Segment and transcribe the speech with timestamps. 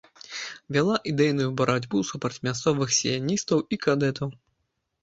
[0.77, 4.35] Вяла ідэйную барацьбу супраць мясцовых сіяністаў і кадэтаў.